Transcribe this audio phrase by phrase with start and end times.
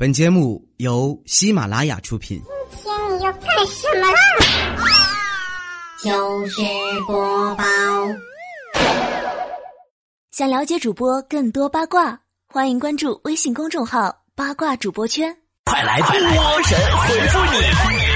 [0.00, 2.42] 本节目由喜马拉雅出品。
[2.70, 4.18] 今天你要干什么啦？
[6.02, 6.62] 就是
[7.06, 7.64] 播报。
[10.32, 12.18] 想了解主播更多八卦，
[12.48, 15.36] 欢迎关注微信公众号“八卦主播圈”。
[15.70, 18.09] 快来快来，波神回复你。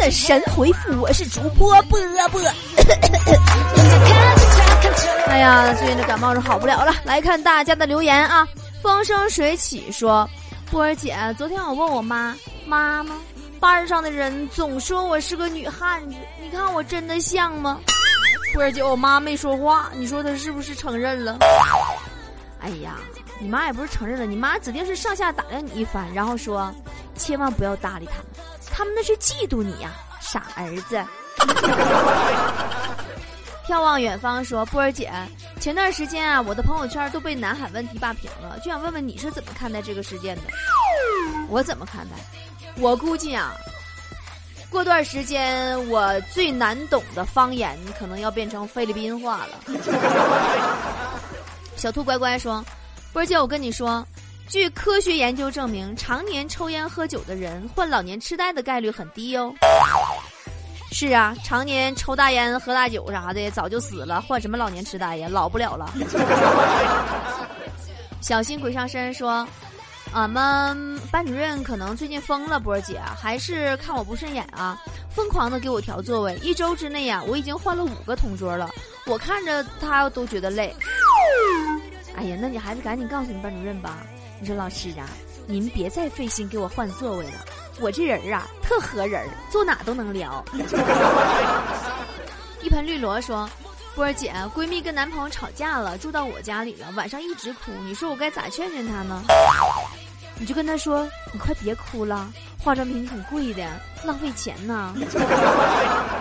[0.00, 2.00] 的神回复，我是主播波
[2.32, 2.40] 波。
[5.26, 6.94] 哎呀，最近这感冒是好不了了。
[7.04, 8.48] 来看大家的留言啊，
[8.82, 10.26] 风生水起说，
[10.70, 12.34] 波儿姐，昨天我问我妈，
[12.66, 13.14] 妈妈，
[13.60, 17.78] 班上的人总说我是个女汉子，你看我真的像吗？
[18.54, 21.36] 波儿姐，我妈没说话，你说她是不是承认了？
[22.60, 22.96] 哎呀，
[23.38, 26.74] 你妈也不是承认了，你妈指定是上下打量你一番，然后说，
[27.16, 28.24] 千万不要搭理他们，
[28.72, 31.04] 他们那是嫉妒你呀，傻儿子。
[33.66, 35.12] 眺望远方说：“波儿姐，
[35.60, 40.42] 前段时间啊，我的朋友圈都被南海问题霸屏了，就想问问你是怎么看待这个事件的？
[41.48, 42.16] 我怎么看待？
[42.78, 43.52] 我估计啊，
[44.70, 49.60] 过段时间我最难懂的方言可能要变成菲律宾话了。”
[51.76, 52.64] 小兔乖乖说
[53.14, 54.04] ：“波儿姐，我跟你说，
[54.50, 59.54] 据科学研究证明，常年抽烟喝酒的人患老年痴呆的概率很低哦。”
[60.90, 65.28] 是啊，常年抽大烟、喝大酒啥的，早就死了，患什么老年痴呆呀？
[65.30, 65.94] 老不了了。
[68.20, 69.46] 小心鬼上身说
[70.12, 74.76] ：“俺们班主任可能最近疯了，波儿姐，还是看我不顺眼啊，
[75.10, 76.34] 疯狂的给我调座位。
[76.42, 78.68] 一周之内呀，我已经换了五个同桌了，
[79.06, 80.74] 我看着他都觉得累。
[82.16, 83.98] 哎呀，那你还是赶紧告诉你班主任吧。
[84.40, 85.06] 你说老师啊，
[85.46, 87.44] 您别再费心给我换座位了。”
[87.78, 90.44] 我这人啊，特合人，坐哪都能聊。
[92.62, 93.48] 一盆绿萝说
[93.96, 97.72] ：“波儿姐，闺蜜跟男朋友吵架了，住到我家里了，晚上一直哭。
[97.82, 99.22] 你说我该咋劝劝她呢？”
[100.38, 102.30] 你就跟她说：“你快别哭了，
[102.62, 103.66] 化妆品挺贵的，
[104.04, 104.94] 浪费钱呢。”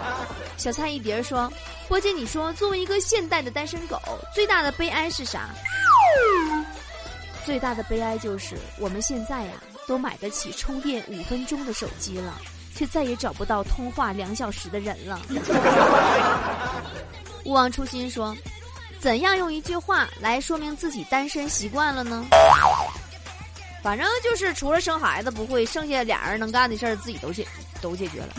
[0.55, 1.51] 小菜一碟说
[1.89, 3.99] ：“波姐，你说作为一个现代的单身狗，
[4.33, 5.49] 最大的悲哀是啥？
[7.45, 9.53] 最大的悲哀就是我们现在呀。”
[9.89, 12.39] 都买得起充电五分钟的手机了，
[12.75, 15.19] 却再也找不到通话两小时的人了。
[17.45, 18.37] 勿忘初心说
[19.01, 22.23] ：“怎样用一句话来说明自己单身习惯了呢？”
[23.81, 27.47] 反正就是除了生孩子不会，剩下俩人能干的事儿自己都解
[27.81, 28.35] 都解决了。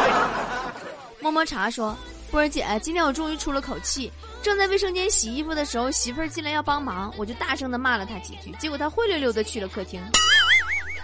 [1.20, 1.94] 么么茶说
[2.32, 4.10] ：“波儿姐，今天我终于出了口气。
[4.42, 10.02] 正在卫生间洗衣服的时候，媳妇儿进来要帮忙，我就大声的骂了她几句，结果她灰溜溜的去了客厅。”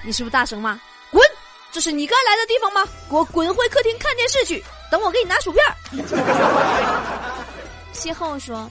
[0.02, 0.80] 你是不是大声骂？
[1.10, 1.22] 滚！
[1.70, 2.82] 这是你该来的地方吗？
[3.10, 4.64] 给我滚回客厅看电视去！
[4.90, 5.62] 等我给你拿薯片。
[7.92, 8.70] 邂逅说：“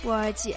[0.00, 0.56] 波儿姐，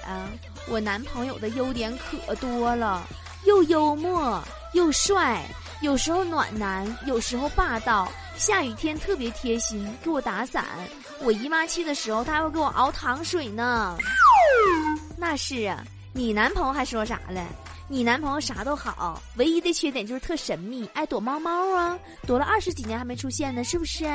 [0.68, 3.04] 我男朋友的优点可多了，
[3.46, 4.40] 又幽默
[4.74, 5.44] 又帅，
[5.82, 8.08] 有时候暖男，有时候霸道。
[8.38, 10.66] 下雨天特别贴心，给我打伞。
[11.22, 13.98] 我姨妈期的时候，她还会给我熬糖水呢。
[15.18, 17.44] 那是啊，你男朋友还说啥了？”
[17.92, 21.98] 你男朋友啥都好，唯一的缺点就是特神秘，爱躲猫猫啊，
[22.28, 24.06] 躲了二十几年还没出现呢，是不是？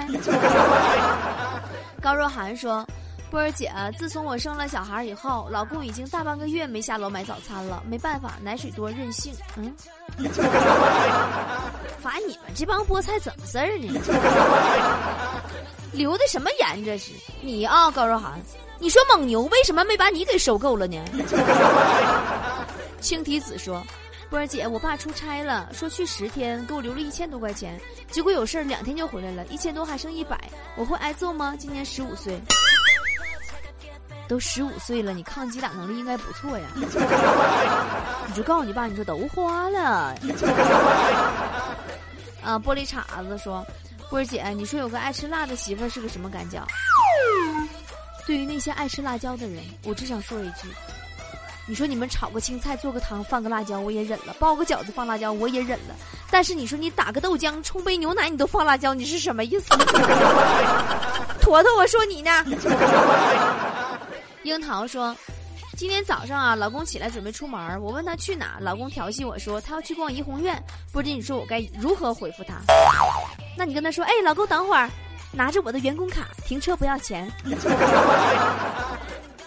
[2.01, 2.87] 高若涵说
[3.33, 9.75] ：“波儿姐，自从我生了小孩以后，老公已经大半个月没下楼买早餐了，没办法，奶水多任性。”嗯，
[12.01, 14.01] 发现你们这帮菠菜怎么事儿呢？
[15.95, 17.13] 留的什么言这是？
[17.41, 18.41] 你啊，高若涵，
[18.79, 21.03] 你说蒙牛为什么没把你给收购了呢？
[23.01, 23.83] 青提子说
[24.31, 27.79] ：“波儿姐，我爸出差了，说去十天，给我留了一千多块钱，
[28.11, 30.39] 结果有事儿两天就回来了，一千多还剩一百，
[30.77, 31.55] 我会挨揍吗？
[31.59, 32.41] 今年十五岁，
[34.27, 36.65] 都十五岁了，你抗击打能力应该不错呀。
[38.27, 40.15] 你就告诉你爸，你说都花了。
[42.43, 43.65] 啊，玻璃碴子说，
[44.15, 46.65] 波姐，你说有个爱吃辣的媳妇儿是个什么感觉？
[48.25, 50.69] 对于那些爱吃辣椒的人，我只想说一句。”
[51.67, 55.97] 你说你们炒个青菜做个汤放个辣椒我也忍了，包个饺子放辣椒我也忍了，
[56.31, 59.67] 但是你说你打个豆浆冲杯牛奶你都放辣椒，你是什么意思？
[61.43, 62.31] 坨坨，我说你呢。
[64.45, 65.17] 樱桃说，
[65.77, 70.63] 今天早上啊，老公起来准备出门，我问他去哪，老公调戏我说他要去逛怡红院，
[70.93, 72.61] 不知你说我该如何回复他？
[73.57, 74.89] 那你跟他说，哎，老公等会儿，
[75.33, 77.31] 拿着我的员工卡停车不要钱。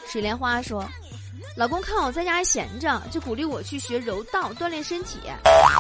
[0.08, 0.84] 水莲花说。
[1.56, 5.18] 老公看我在家闲着，就鼓励我去学柔道锻炼身体。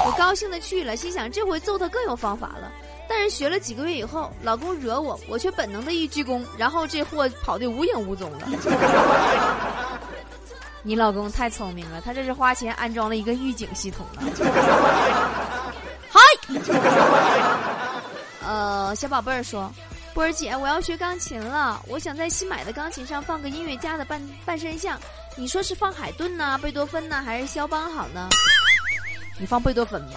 [0.03, 2.71] 我高兴的去了，心想这回揍他更有方法了。
[3.07, 8.39] 但是学了几个月以后，老公惹我，我却本能的一鞠躬，然后这货跑得无影无踪了。
[10.81, 14.23] 你老公太聪明了，他这是花钱安装了一个预警系统了。
[16.09, 16.19] 嗨，
[18.47, 19.69] 呃，小宝贝儿说，
[20.13, 24.97] 波儿姐，我要学钢琴了，我想在新买的钢琴上放个音乐家的半半身像，
[25.35, 28.29] 你说是放海顿呢、贝多芬呢，还是肖邦好呢？
[29.37, 30.13] 你放贝多芬吧，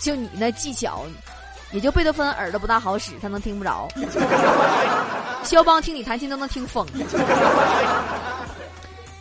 [0.00, 1.04] 就你那技巧。
[1.72, 3.88] 也就贝多芬耳朵不大好使，他能听不着。
[5.42, 6.86] 肖邦听你弹琴都能听疯。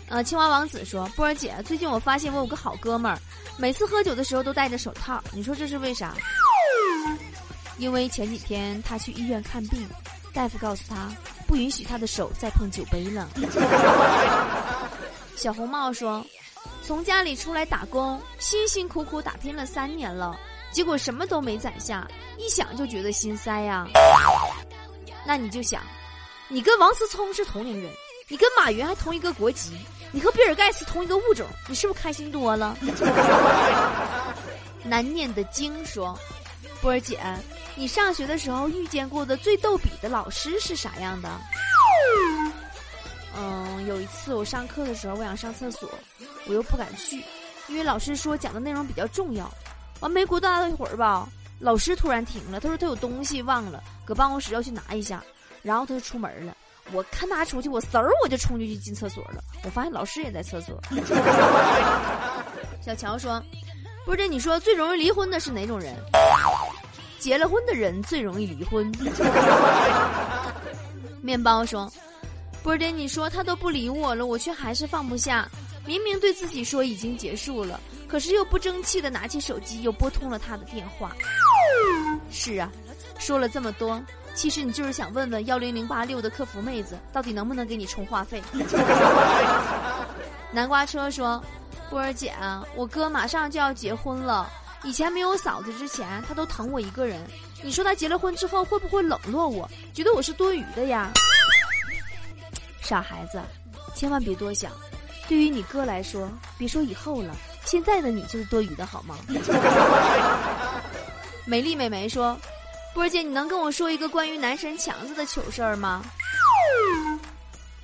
[0.09, 3.17] 呃，青蛙王子说：“波儿姐，最近我发现我有个好哥们儿，
[3.55, 6.13] 每次喝酒的时候都戴着手套，你说这是为啥？
[7.81, 9.87] 因为前几天他去医院看病，
[10.31, 11.11] 大夫告诉他
[11.47, 13.27] 不允许他的手再碰酒杯了。
[15.35, 16.23] ”小红帽说
[16.85, 20.39] ：“从家里出来打工，辛辛苦苦打拼了三年了。”
[20.71, 22.07] 结果什么都没攒下，
[22.37, 23.87] 一想就觉得心塞呀。
[25.25, 25.81] 那你就想，
[26.49, 27.91] 你跟王思聪是同龄人，
[28.27, 29.71] 你跟马云还同一个国籍，
[30.11, 32.77] 你和比尔盖茨同一个物种，你是不是开心多了？
[34.85, 36.17] 难念的经说，
[36.79, 37.19] 波儿姐，
[37.75, 41.29] 你上学的时候遇见过的最逗比的老师是啥样的？
[43.37, 45.89] 嗯，有一次我上课的时候，我想上厕所，
[46.47, 47.23] 我又不敢去，
[47.67, 49.49] 因为老师说讲的内容比较重要。
[50.01, 51.27] 完没过大一会儿吧，
[51.59, 55.23] 老师突然停了，他说他有东西忘了，搁办公室要去拿一下，
[55.61, 56.55] 然后他就出门了。
[56.91, 59.41] 我看他出去，我嗖儿我就冲进去进厕所了。
[59.63, 60.77] 我发现老师也在厕所。
[62.83, 63.41] 小乔说
[64.03, 65.95] ：“不是，你说最容易离婚的是哪种人？
[67.21, 68.91] 结了婚的人最容易离婚。
[71.21, 71.89] ”面包说
[72.63, 75.47] ：“波姐，你说他都不理我了，我却还是放不下。
[75.85, 77.79] 明明对自己说已经结束了。”
[78.09, 81.15] 可是又不争气的拿起手机，又拨通了他的电话。
[82.29, 82.69] 是啊，
[83.17, 84.01] 说了这么多，
[84.33, 88.41] 其实你就是想问问幺零零八六的客服妹子，到底能不能给你充话费。
[90.51, 91.41] 南瓜车说
[91.89, 94.49] ：“波儿姐啊，我哥马上就要结婚了，
[94.83, 97.25] 以前没有嫂子之前，他都疼我一个人。
[97.61, 101.11] 你说他结了婚之后会不会冷落我，觉得我是多余的呀？”
[102.81, 103.41] 傻孩子，
[103.95, 104.71] 千万别多想。
[105.27, 107.35] 对于你哥来说，别说以后了。
[107.63, 109.17] 现在的你就是多余的，好吗？
[111.45, 112.37] 美丽美眉说
[112.93, 116.03] ：“波儿姐，你能跟我说一个关于男神强子的糗事儿吗？”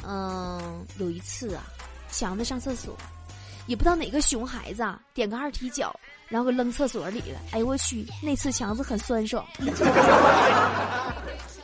[0.03, 1.63] 嗯，有一次啊，
[2.11, 2.97] 强子上厕所，
[3.67, 5.97] 也不知道哪个熊孩子啊，点个二踢脚，
[6.29, 7.39] 然后给扔厕所里了。
[7.51, 9.45] 哎呦我去，那次强子很酸爽。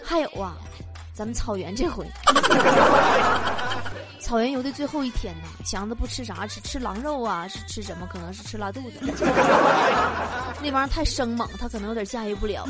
[0.04, 0.56] 还有啊，
[1.14, 2.06] 咱们草原这回。
[4.20, 8.08] 草原游的最后一天呢，强子不吃啥，吃吃狼肉啊，是吃什么？
[8.12, 8.98] 可能是吃拉肚子。
[10.62, 12.66] 那玩意儿太生猛，他可能有点驾驭不了。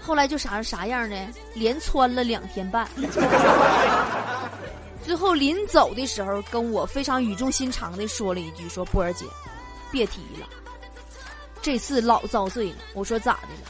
[0.00, 1.16] 后来就啥啥样呢？
[1.54, 2.88] 连窜了两天半。
[5.02, 9.26] 最后临走的时候，跟我非常语重心长的说了一句：“说波儿姐，
[9.94, 10.48] 别提了，
[11.62, 13.68] 这次老遭罪了。”我说咋的了？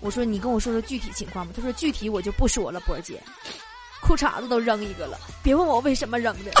[0.00, 1.54] 我说你跟我说说具体情况吧。
[1.56, 3.18] 他说具体我就不说了，波儿姐。
[4.02, 6.50] 裤衩子都扔一个了，别问我为什么扔的。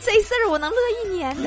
[0.00, 1.36] 这事儿我能乐一年。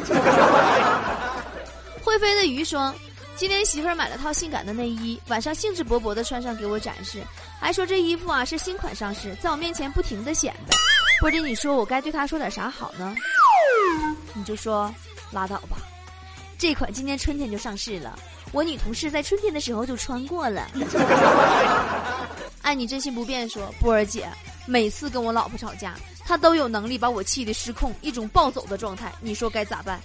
[2.04, 2.94] 会飞的鱼说
[3.36, 7.24] ：“今天媳妇儿买了套性感的内衣，晚上兴致勃勃的穿上给我展示，
[7.60, 10.76] 还说这衣服啊是新款上市，在我面前不停的显摆。
[11.22, 13.16] 波姐，你说我该对她说点啥好呢？
[14.34, 14.94] 你就说
[15.32, 15.78] 拉倒吧，
[16.58, 18.18] 这款今年春天就上市了，
[18.52, 20.68] 我女同事在春天的时候就穿过了。
[22.62, 24.28] ”爱你真心不变说，波儿姐
[24.66, 25.94] 每次跟我老婆吵架，
[26.26, 29.12] 她都有能力把我气得失控，一种暴走的状态。
[29.22, 30.00] 你说该咋办？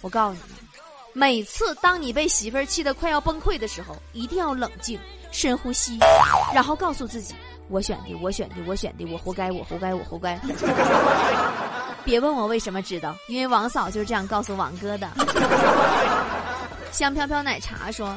[0.00, 0.54] 我告诉你，
[1.12, 4.96] 每次当你被媳妇儿气得快要崩溃的时候，一定要冷静，
[5.32, 5.98] 深呼吸，
[6.54, 7.34] 然后告诉自己：
[7.68, 10.38] 我选的，我选的，我选的，我活该，我活该，我活该。
[12.04, 15.08] 别问我为什么知道，因为王嫂就是这样告诉王哥的。
[16.92, 18.14] 香飘飘奶茶说，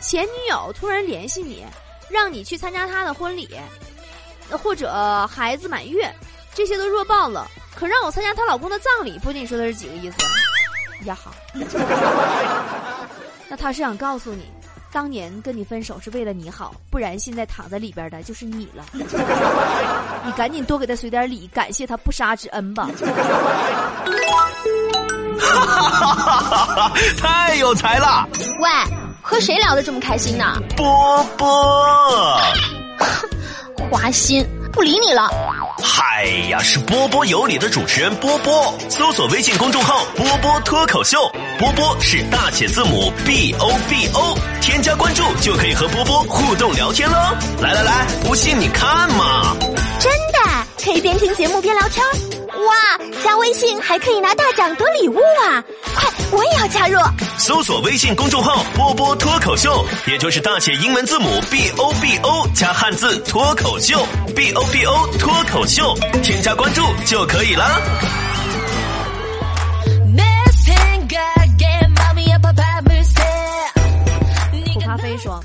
[0.00, 1.64] 前女友突然联系你。
[2.12, 3.48] 让你去参加她的婚礼，
[4.50, 6.12] 或者孩子满月，
[6.52, 7.46] 这些都弱爆了。
[7.72, 10.16] 可让我参加她老公的葬礼，不，你说的是几个意思？
[11.04, 11.32] 呀好，
[13.48, 14.50] 那他是想告诉你，
[14.92, 18.84] 当年跟你分手是为了你好，不然现在躺在里边的就是你了。
[20.24, 22.88] 你赶紧多给他随点礼，感谢他不杀之恩吧。
[25.38, 28.28] 哈哈哈哈太有才了！
[28.60, 28.68] 喂。
[29.22, 30.56] 和谁聊得这么开心呢？
[30.76, 32.40] 波波，
[33.90, 35.30] 花心，不理你了。
[35.82, 38.74] 嗨呀，是波波有理的主持人波波。
[38.88, 41.18] 搜索微信公众号“波波脱口秀”，
[41.58, 47.16] 波波是大写字母 B O B O，添加关注就可以和波波互动聊天喽。
[47.60, 49.56] 来来来，不信你看嘛！
[49.98, 52.04] 真的可以边听节目边聊天，
[52.66, 52.74] 哇！
[53.24, 55.62] 加微信还可以拿大奖得礼物啊！
[55.94, 56.98] 快，我也要加入。
[57.38, 67.80] 搜索微信公众号“波波脱口秀”，也就是大写英文字母 B O B O 加汉字脱口秀 B O B O 脱口秀，添加关注就可以了。
[74.72, 75.42] 苦咖啡说：“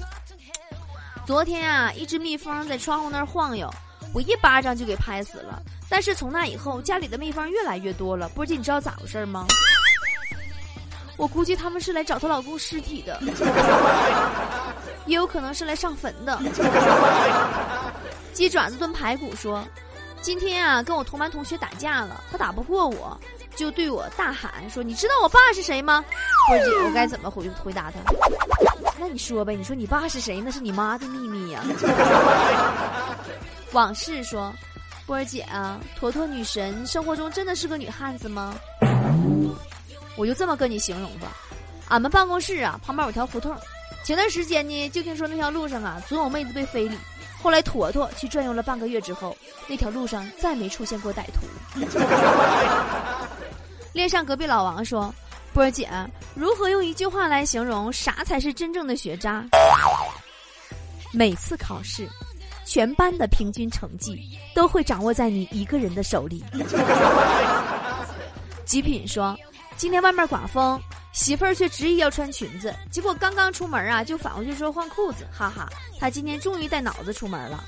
[1.26, 3.72] 昨天啊，一只蜜蜂在窗户那儿晃悠，
[4.14, 5.62] 我一巴掌就给拍死了。
[5.90, 8.28] 但是从那以后，家里的秘方越来越多了。
[8.30, 9.46] 波姐，你知道咋回事吗？
[11.18, 13.18] 我估计他们是来找她老公尸体的，
[15.06, 16.38] 也有可能是来上坟的。”
[18.34, 19.64] 鸡爪子炖排骨说
[20.22, 23.18] ：“今天啊，跟我同班同学打架了，他打不过我，
[23.56, 26.04] 就对我大喊说：‘你知道我爸是谁吗？’
[26.50, 28.00] 波姐，我该怎么回回答他？
[29.00, 30.42] 那你说呗，你说你爸是谁？
[30.44, 31.64] 那是你妈的秘密呀。
[33.72, 34.54] 往事说，
[35.06, 38.56] 波儿姐啊，坨坨女神生活中真的是个女汉子吗？
[40.18, 41.32] 我就这么跟你形容吧，
[41.90, 43.56] 俺们办公室啊旁边有条胡同，
[44.04, 46.98] 前段时间呢就听说那条路上啊总有妹子被非礼。”
[47.44, 51.46] 后来，坨坨去转悠了半个月之后，那条路上再没出现过歹徒。
[53.94, 55.14] 恋上隔壁老王说
[55.54, 55.88] ：“波儿姐，
[56.34, 59.46] 如何用一句话来形容啥才是真正的学渣？”
[61.14, 62.10] 每次考试，
[62.66, 66.44] 全班的平均成绩都会掌握在你一个人的手里。
[68.66, 69.38] 极品说
[69.78, 70.82] ：“今天外面刮风。”
[71.16, 75.66] 媳妇儿却执意要穿裙子，结果刚刚出门啊，就反过去说换裤子，哈哈！
[75.98, 77.64] 他今天终于带脑子出门了。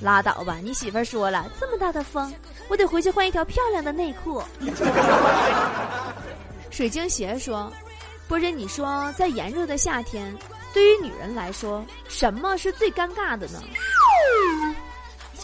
[0.00, 2.32] 拉倒吧，你媳妇儿说了，这么大的风，
[2.68, 4.42] 我得回去换一条漂亮的内裤。
[6.70, 7.70] 水晶鞋说
[8.26, 10.34] ：“波姐，你说在炎热的夏天，
[10.72, 13.62] 对于女人来说，什么是最尴尬的呢？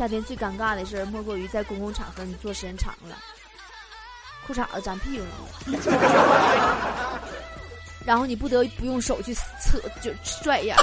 [0.00, 3.19] 夏天最尴尬的事儿，莫过于在公共场合你坐时间长了。”
[4.49, 5.26] 裤衩子粘屁股
[5.78, 7.21] 上了，
[8.07, 10.11] 然后你不得不用手去扯，就
[10.42, 10.76] 拽一下。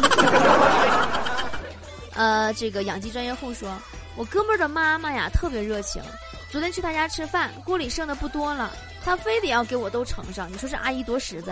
[2.13, 3.75] 呃，这个养鸡专业户说，
[4.15, 5.99] 我哥们儿的妈妈呀特别热情，
[6.51, 8.71] 昨天去他家吃饭，锅里剩的不多了，
[9.03, 10.47] 他非得要给我都盛上。
[10.53, 11.51] 你说这阿姨多实在？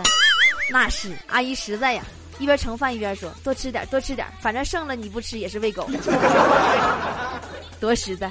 [0.70, 2.04] 那是阿姨实在呀，
[2.38, 5.90] 一边盛饭一边说，多吃点，多吃点，反正剩了你不吃也是喂狗。
[7.80, 8.30] 多实在。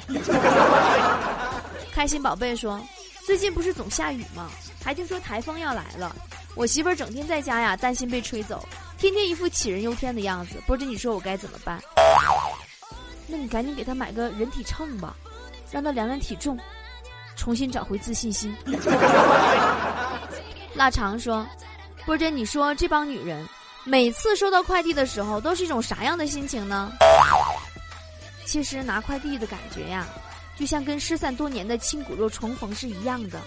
[1.93, 2.81] 开心宝贝说。
[3.25, 4.51] 最近不是总下雨吗？
[4.83, 6.15] 还听说台风要来了。
[6.53, 8.63] 我媳妇儿整天在家呀，担心被吹走，
[8.99, 10.61] 天天一副杞人忧天的样子。
[10.67, 11.81] 不知你说我该怎么办？
[13.25, 15.15] 那你赶紧给她买个人体秤吧，
[15.71, 16.55] 让她量量体重，
[17.35, 18.55] 重新找回自信心。
[20.75, 21.43] 腊肠说
[22.05, 23.43] ：“波珍，你说这帮女人
[23.85, 26.91] 每次收到快递的时候都是一种啥样的心情呢？”
[28.45, 30.05] 其实拿快递的感觉呀。
[30.57, 33.41] 就像跟失散多年的亲骨肉重逢是一样的，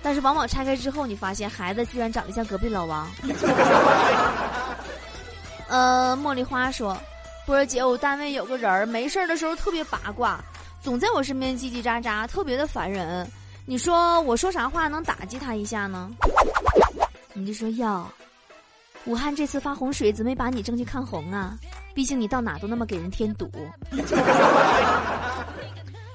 [0.00, 3.10] 但是往往拆开之后，你发现孩子居然长得像隔壁老王。
[5.66, 6.96] 呃，茉莉花说
[7.44, 10.40] ：“波儿姐，我单位有个人儿，没事儿的时候特别八卦，
[10.80, 13.28] 总在我身边叽叽喳喳，特别的烦人。
[13.66, 16.08] 你说我说啥话能打击他一下呢？”
[17.34, 18.06] 你就说哟，
[19.04, 21.58] 武汉这次发洪水，怎么没把你争去看洪啊？
[21.98, 23.50] 毕竟你到哪都那么给人添堵。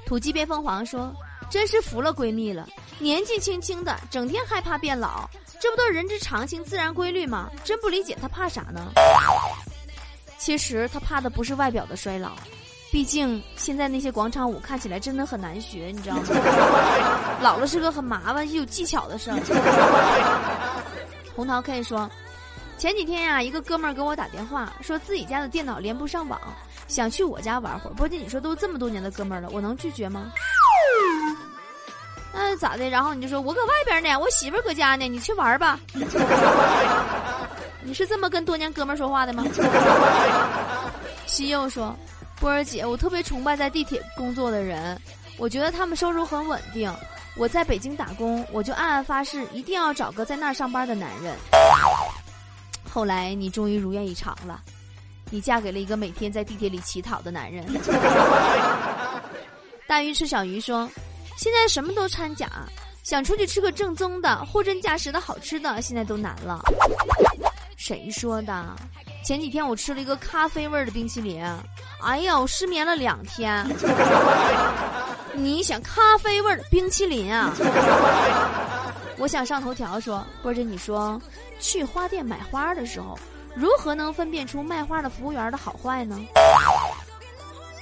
[0.06, 1.14] 土鸡变凤凰说
[1.52, 2.66] ：“真是服了闺蜜了，
[3.00, 7.50] 年纪轻轻的，整天害怕变老，这不都是人之常情、自然规律吗？
[7.66, 8.94] 真不理解她怕啥呢？
[10.38, 12.32] 其实她怕的不是外表的衰老，
[12.90, 16.24] 毕竟现在那些广场舞看起来真的很难学，你知道吗？
[17.44, 19.36] 老了是个很麻烦又有技巧的事儿。
[21.36, 22.10] ”红桃 K 说
[22.84, 26.38] ：“前几天呀，一个哥们儿给我打电话，说自己家的电脑连不上网。”
[26.86, 30.34] 想去我家玩会儿，波姐，你说都这么多年的哥们儿了，我能拒绝吗？
[32.34, 32.90] 那咋的？
[32.90, 35.80] 然后你就说我搁外边呢，我媳妇儿搁家呢，你去玩吧。
[37.84, 39.46] 你是这么跟多年哥们儿说话的吗？
[41.26, 41.96] 西柚说
[42.38, 45.00] ：“波儿姐，我特别崇拜在地铁工作的人，
[45.38, 46.94] 我觉得他们收入很稳定。
[47.38, 51.34] 我在北京打工，我就暗暗发誓一定要找个在那儿上班的男人。
[52.94, 54.62] 后来你终于如愿以偿了。”
[55.32, 57.66] 你嫁给了一个每天在地铁里乞讨的男人。
[59.88, 60.88] 大鱼吃小鱼说
[61.36, 62.48] ：“现在什么都掺假，
[63.02, 66.62] 想出去吃个正宗的、货真价实的好吃的，现在都难了。”
[67.76, 68.64] 谁说的？
[69.26, 71.44] 前几天我吃了一个咖啡味的冰淇淋，
[72.04, 73.66] 哎呀，我失眠了两天。
[75.34, 77.52] 你想咖啡味儿的冰淇淋啊？
[79.18, 81.22] 我想上头条说，波姐，你说
[81.60, 83.18] 去花店买花的时候，
[83.56, 86.20] 如何能分辨出卖花的服务员的好坏呢？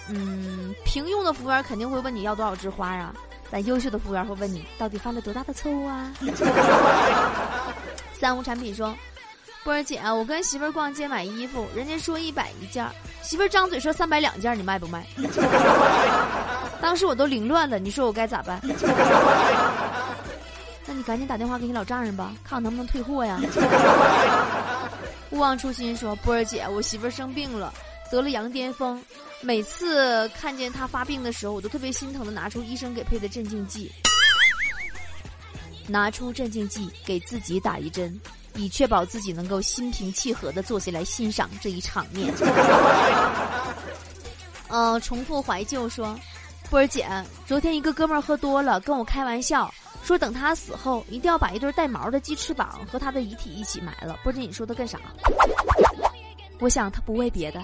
[0.09, 3.13] 嗯，平庸的服务员肯定会问你要多少枝花啊，
[3.49, 6.11] 但优秀的服务员会问你到底犯了多大的错误啊？
[8.19, 8.93] 三无产品说，
[9.63, 12.85] 波儿姐，我跟媳妇儿逛街买衣服，人家说一百一件，
[13.23, 15.05] 媳妇儿张嘴说三百两件，你卖不卖？
[16.81, 18.59] 当时我都凌乱了，你说我该咋办？
[20.91, 23.39] 那你赶紧打电话给你老丈人吧，看看能不能退货呀。
[25.31, 27.73] 勿忘初心说，波儿姐，我媳妇儿生病了，
[28.11, 29.01] 得了羊癫疯。
[29.39, 33.89] 每次看见她发病的时候，我都特别心疼的拿出医生给配的镇静剂，
[35.87, 38.19] 拿出镇静剂给自己打一针，
[38.55, 42.33] 以确保自己能够心平气和的坐下来欣赏这一场面。
[44.67, 46.19] 呃，重复怀旧说，
[46.69, 47.07] 波儿姐，
[47.47, 54.17] 昨天一个哥们儿喝多了，跟我开玩笑说，等他死后一定要把一对带毛的鸡翅膀和他的遗体一起埋了。
[54.23, 54.99] 波儿姐，你说他干啥？
[56.59, 57.61] 我想他不为别的。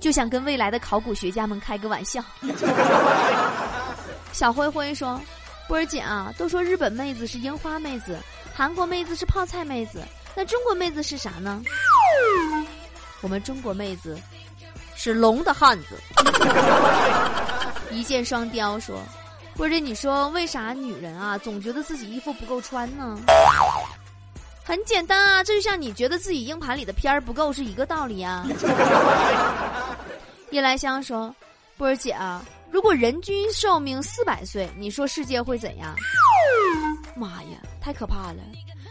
[0.00, 2.20] 就想跟未来的考古学家们开个玩笑。
[4.32, 5.20] 小灰灰说
[5.68, 8.18] ：“波儿姐啊，都说日本妹子是樱花妹子，
[8.52, 10.02] 韩国妹子是泡菜妹子，
[10.34, 11.62] 那中国妹子是啥呢？
[13.20, 14.18] 我们中国妹子
[14.96, 15.96] 是龙的汉子。
[17.92, 19.00] ”一箭双雕说
[19.56, 23.18] ：“波儿姐，你说为啥女人啊总觉得自己衣服不够穿呢？
[24.64, 28.46] 很简单啊，这就像你觉得自己硬盘里的片儿不够是一个道理啊。”
[30.50, 31.34] 夜来香说
[31.76, 35.94] ：“波儿姐啊，如果人均寿命四百岁，你说世界会怎样？
[37.16, 38.38] 妈呀，太可怕了！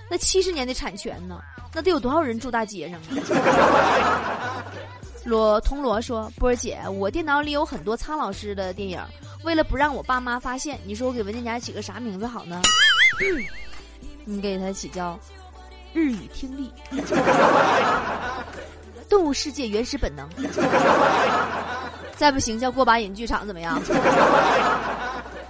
[0.10, 1.40] 那七十年的产权呢？
[1.74, 4.64] 那得有多少人住大街上啊？”
[5.24, 9.00] 罗铜锣说：“波儿姐，我电脑里有很多苍老师的电影，
[9.44, 12.62] 为了不让我爸妈发现，你说我给文件夹起个啥名字好呢？
[14.24, 15.20] 你给他起叫
[15.94, 16.66] ‘日语听力’。”
[19.10, 20.30] 动物世界原始本能，
[22.16, 23.82] 再不行叫过把瘾剧场怎么样？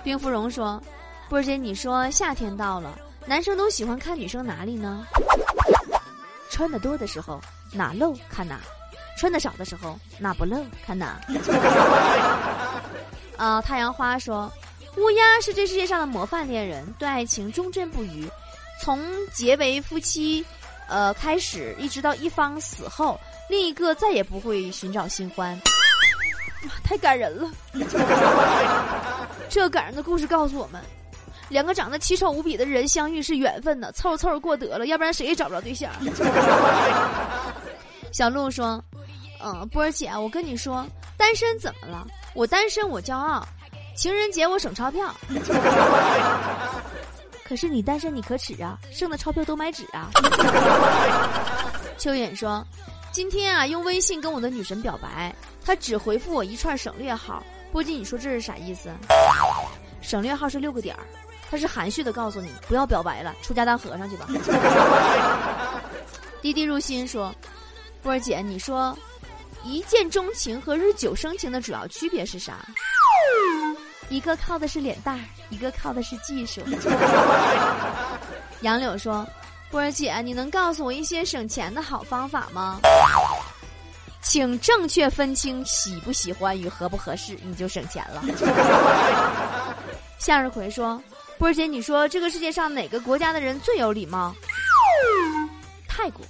[0.03, 0.81] 冰芙蓉说
[1.29, 5.05] ：“波姐，你说夏天到了，男生都喜欢看女生哪里呢？
[6.49, 7.39] 穿的多的时候
[7.71, 8.59] 哪露看哪，
[9.15, 11.21] 穿的少的时候哪不露看哪。”
[13.41, 14.53] 啊，太阳花说
[14.97, 18.29] ：“乌鸦是这世界上的模范恋人，对爱情忠贞不渝，
[18.79, 20.45] 从结为夫妻，
[20.87, 25.59] 呃开始，一直到一方死后。”另一个再也不会寻找新欢，
[26.83, 27.49] 太感人了！
[29.49, 30.79] 这感人的故事告诉我们，
[31.49, 35.91] 两个长得奇丑无比的人相遇是缘分呢，凑凑过得了，要不然谁也找不着对象。
[38.13, 38.79] 小鹿说
[39.43, 40.85] ：“嗯，波儿姐，我跟你说，
[41.17, 42.05] 单身怎么了？
[42.33, 43.45] 我单身我骄傲，
[43.95, 45.13] 情人节我省钞票。
[47.43, 50.09] 可是你单身你可耻啊，剩的钞票都买纸啊。”
[51.97, 52.65] 秋远说。
[53.11, 57.43] 今天啊，用微信跟我的女神表白，她只回复我一串省略号。
[57.69, 58.89] 波姐，你说这是啥意思？
[60.01, 61.03] 省略号是六个点儿，
[61.49, 64.29] 他是含蓄的告诉你不要表白了，出家当和尚去吧。
[66.41, 67.35] 滴滴入心说，
[68.01, 68.97] 波儿姐，你说
[69.63, 72.65] 一见钟情和日久生情的主要区别是啥？
[74.09, 76.61] 一个靠的是脸蛋儿，一个靠的是技术。
[78.61, 79.27] 杨柳说。
[79.69, 82.81] 波儿姐，你能告诉我一些省钱的好方法吗？
[84.21, 88.21] 请正确分清喜不喜欢与合不合适，你就省钱了。
[90.19, 91.01] 向日葵说
[91.39, 94.35] ：“波儿姐，你说这个世界上哪个国家的人最有礼貌？”
[95.87, 96.25] 泰国。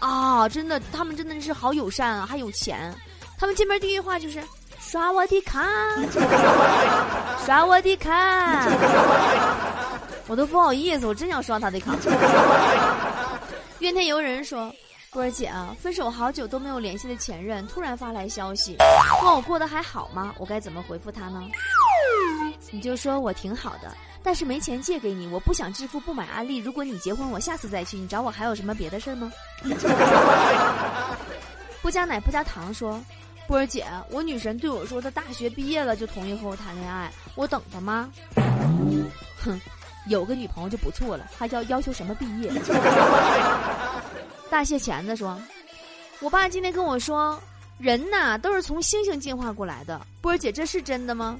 [0.00, 2.92] 啊，真的，他们真的是好友善啊，还有钱。
[3.38, 4.42] 他们见面第一句话就是
[4.80, 5.64] “刷我的卡，
[7.46, 8.66] 刷我的卡”。
[10.28, 11.94] 我都不好意思，我真想刷他的卡。
[13.78, 14.70] 怨天尤人说
[15.10, 18.76] ：“波儿姐啊，分手好久都没有联系的前任突然发来消息，
[19.22, 20.34] 问我过得还好吗？
[20.38, 21.42] 我该怎么回复他呢？”
[22.70, 23.90] 你就说我挺好的，
[24.22, 26.58] 但是没钱借给你，我不想致富，不买安利。
[26.58, 27.96] 如果你结婚，我下次再去。
[27.96, 29.32] 你找我还有什么别的事儿吗？
[31.82, 33.02] 不加奶不加糖说
[33.48, 38.10] ：“波儿姐，我女神对我说，她大学毕业了就同意和我谈恋爱，我等她吗？”
[39.42, 39.60] 哼。
[40.06, 42.50] 有个女朋友就不错了，还要要求什么毕业？
[44.50, 45.38] 大蟹钳子说
[46.20, 47.38] ：“我爸今天跟我说，
[47.78, 50.00] 人呐都是从星星进化过来的。
[50.22, 51.38] 波儿姐，这是真的吗？”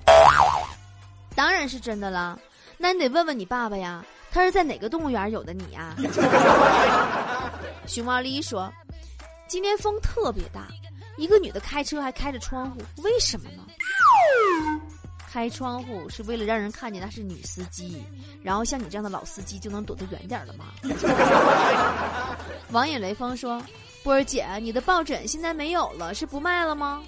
[1.34, 2.38] 当然是真的了。
[2.82, 5.94] 那你得问问你爸爸呀，他是在哪个动物园有的你呀？
[7.86, 8.72] 熊猫丽说
[9.46, 10.68] ：“今天风特别大，
[11.18, 13.62] 一个女的开车还开着窗户，为什么呢？”
[15.30, 18.02] 开窗户是为了让人看见她是女司机，
[18.42, 20.64] 然后像你这样的老司机就能躲得远点了吗？
[22.72, 23.62] 王引雷锋说
[24.02, 27.02] ：“波儿姐，你的抱枕现在没有了，是不卖了吗？”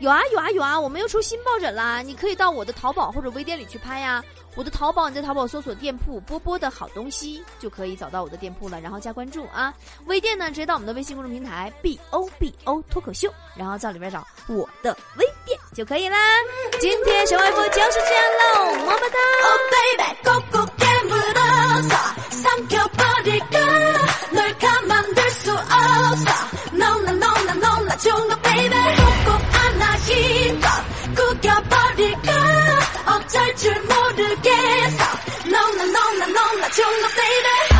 [0.00, 2.02] 有啊有啊有啊，我们又出新抱枕啦！
[2.02, 4.22] 你可以到我的淘宝或者微店里去拍呀。
[4.54, 9.72] 我的淘宝，你在淘宝搜索店铺“波波的好东西”就可以找到我的店铺了，然后加关注啊。
[10.06, 16.16] 微店呢，直接到我们的微信公众平台 “b o b o 脱口秀”，然后在里边找我的微店就可以啦。
[16.80, 19.18] 今天小外婆就是这样喽，么么哒。
[33.28, 35.04] 어쩔 줄 모르겠어
[35.44, 37.77] No no no no no no 중독 baby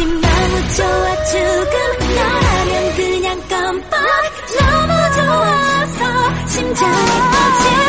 [0.00, 3.98] 진심 너무 좋아 죽음 너라면 그냥 깜빡
[4.58, 7.79] 너무 좋아서 심장이 터질